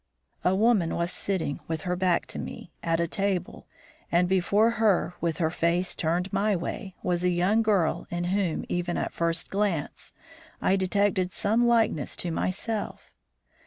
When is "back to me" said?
1.95-2.71